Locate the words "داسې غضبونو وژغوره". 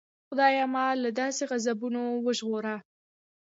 1.19-2.75